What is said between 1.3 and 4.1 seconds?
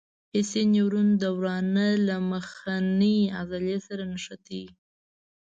ورانه له مخنۍ عضلې سره